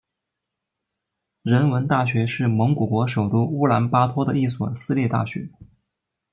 [1.43, 5.51] 人文大学是蒙古国首都乌兰巴托的一所私立大学。